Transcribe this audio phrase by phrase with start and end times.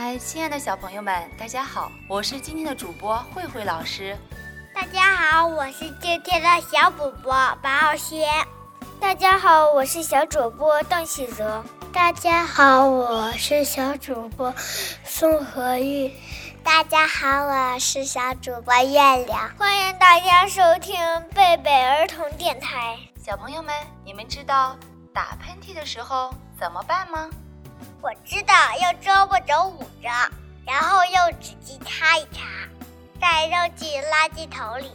[0.00, 4.16] 嗨，亲爱的小朋友们，大家好，我是今天的主播慧慧老师。
[4.72, 8.30] 大家好，我是今天的小主播白傲轩。
[9.00, 11.64] 大家好，我是小主播邓喜泽。
[11.92, 14.54] 大家好，我是小主播
[15.02, 16.12] 宋和玉。
[16.62, 18.92] 大家好，我是小主播月
[19.26, 19.50] 亮。
[19.58, 20.96] 欢迎大家收听
[21.34, 22.96] 贝贝儿童电台。
[23.20, 23.74] 小朋友们，
[24.04, 24.76] 你们知道
[25.12, 27.28] 打喷嚏的时候怎么办吗？
[28.00, 30.08] 我知道，要胳膊肘捂着，
[30.66, 32.68] 然后用纸巾擦一擦，
[33.20, 34.90] 再扔进垃圾桶里。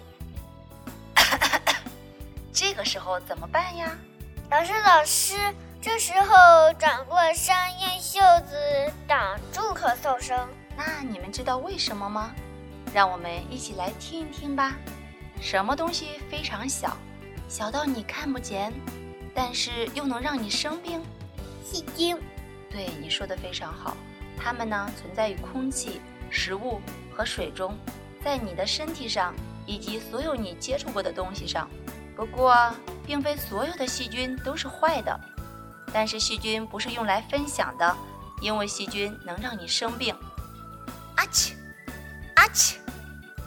[2.53, 3.91] 这个时候怎么办呀？
[4.49, 5.35] 老师，老师，
[5.81, 10.47] 这时候转过身，用袖子挡住咳嗽声。
[10.77, 12.33] 那你们知道为什么吗？
[12.93, 14.75] 让我们一起来听一听吧。
[15.41, 16.95] 什么东西非常小，
[17.49, 18.71] 小到你看不见，
[19.33, 21.03] 但是又能让你生病？
[21.65, 22.17] 细菌。
[22.73, 23.95] 对，你说的非常好。
[24.35, 26.81] 它们呢，存在于空气、食物
[27.13, 27.77] 和水中，
[28.23, 29.31] 在你的身体上
[29.67, 31.69] 以及所有你接触过的东西上。
[32.15, 32.73] 不过，
[33.05, 35.19] 并非所有的细菌都是坏的。
[35.93, 37.95] 但是细菌不是用来分享的，
[38.41, 40.15] 因为细菌能让你生病。
[41.15, 41.53] 阿嚏，
[42.35, 42.77] 阿嚏！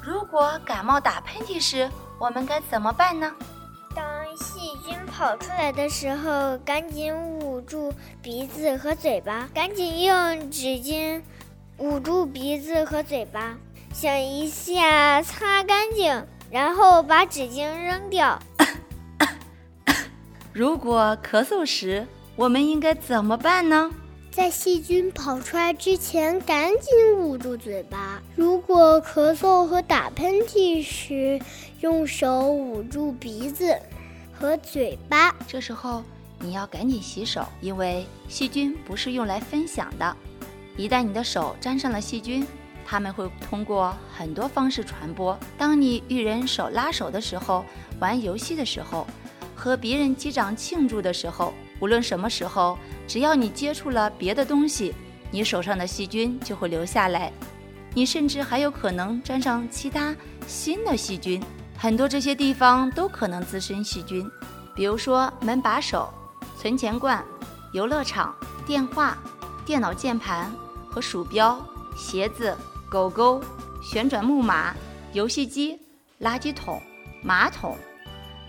[0.01, 3.35] 如果感冒打喷嚏时，我们该怎么办呢？
[5.17, 11.23] 跑出来的时候，赶紧捂住鼻子和嘴巴，赶紧用纸巾
[11.79, 13.57] 捂住鼻子和嘴巴，
[13.95, 18.39] 想一下擦干净，然后把纸巾扔掉。
[20.53, 22.07] 如果咳嗽时，
[22.37, 23.91] 我们应该怎么办呢？
[24.31, 28.21] 在细菌跑出来之前，赶紧捂住嘴巴。
[28.35, 31.41] 如果咳嗽和打喷嚏时，
[31.81, 33.75] 用手捂住鼻子
[34.39, 35.35] 和嘴巴。
[35.47, 36.03] 这时候
[36.39, 40.17] 你要赶紧洗手，因为细菌不是用来分享的。
[40.77, 42.47] 一旦你的手沾上了细菌，
[42.85, 45.39] 它们会通过很多方式传播。
[45.57, 47.65] 当你与人手拉手的时候，
[47.99, 49.07] 玩游戏的时候，
[49.55, 51.53] 和别人击掌庆祝的时候。
[51.79, 54.95] 无论什么时候，只要你接触了别的东西，
[55.31, 57.31] 你手上的细菌就会留下来。
[57.93, 60.15] 你甚至还有可能沾上其他
[60.47, 61.43] 新的细菌。
[61.79, 64.29] 很多这些地方都可能滋生细菌，
[64.75, 66.13] 比如说门把手、
[66.59, 67.23] 存钱罐、
[67.73, 68.35] 游乐场、
[68.67, 69.17] 电话、
[69.65, 70.51] 电脑键盘
[70.91, 71.65] 和鼠标、
[71.97, 72.57] 鞋子、
[72.89, 73.43] 狗狗、
[73.83, 74.75] 旋转木马、
[75.13, 75.79] 游戏机、
[76.21, 76.83] 垃圾桶、
[77.23, 77.77] 马桶。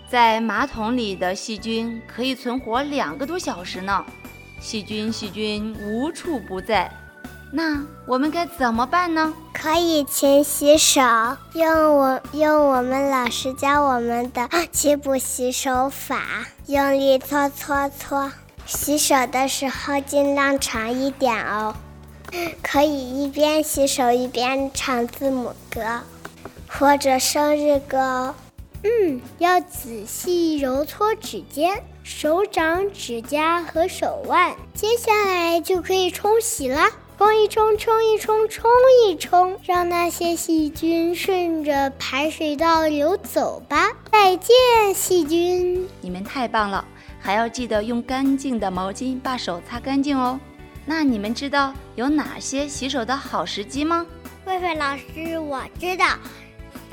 [0.08, 4.04] 在马桶里的细菌可以存活两个多小时呢，
[4.58, 6.90] 细菌细菌无处不在，
[7.50, 9.32] 那我们该怎么办呢？
[9.54, 11.00] 可以勤洗手，
[11.54, 18.30] 用我用我们老师教我们的七步洗手法，用力搓搓搓。
[18.66, 21.74] 洗手的时候尽量长一点哦，
[22.62, 26.02] 可以一边洗手一边唱字母歌，
[26.68, 28.34] 或者生日歌。
[28.82, 34.54] 嗯，要仔细揉搓指尖、手掌、指甲和手腕。
[34.74, 36.82] 接下来就可以冲洗了，
[37.18, 38.70] 冲一冲，冲一冲，冲
[39.04, 43.88] 一冲，让那些细菌顺着排水道流走吧。
[44.12, 44.54] 再见，
[44.94, 45.88] 细菌！
[46.00, 46.84] 你们太棒了，
[47.18, 50.38] 还要记得用干净的毛巾把手擦干净哦。
[50.86, 54.06] 那你们知道有哪些洗手的好时机吗？
[54.44, 56.06] 慧慧老师，我知道。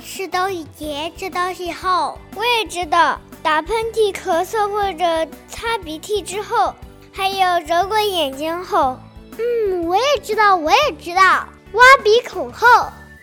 [0.03, 3.21] 吃东西前，吃东西后，我也知道。
[3.43, 6.73] 打喷嚏、咳嗽或者擦鼻涕之后，
[7.11, 8.97] 还有揉过眼睛后。
[9.37, 11.47] 嗯，我也知道，我也知道。
[11.73, 12.67] 挖鼻孔后，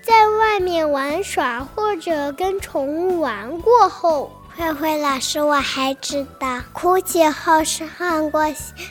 [0.02, 4.30] 在外面玩耍或者跟宠物玩过后。
[4.54, 8.42] 慧慧老师，我还知道，哭泣后、上过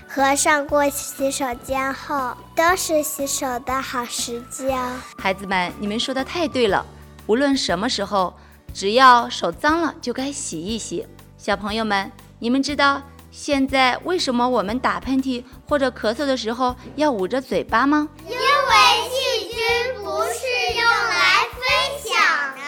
[0.07, 4.97] 和上过洗手间后，都是洗手的好时机哦。
[5.19, 6.83] 孩子们，你们说的太对了。
[7.27, 8.33] 无论什么时候，
[8.73, 11.05] 只要手脏了就该洗一洗。
[11.37, 12.99] 小朋友们，你们知道
[13.31, 18.07] 现在为什么我们打喷嚏或者咳嗽的时候要捂着嘴巴吗？
[18.28, 18.37] 因为
[19.09, 20.45] 细菌不是
[20.75, 21.61] 用来分
[22.03, 22.13] 享
[22.55, 22.61] 的。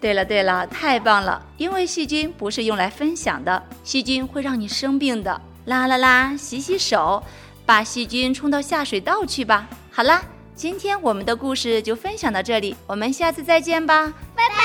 [0.00, 1.40] 对了对了，太棒了！
[1.56, 5.40] 因为细菌不是用来分享的，细菌会让你生病的。
[5.66, 7.22] 啦啦啦，洗洗手，
[7.64, 9.68] 把细菌冲到下水道去吧。
[9.92, 10.22] 好啦。
[10.56, 14.63] 今天我们的故事就分享到这里，我们下次再见吧，拜拜。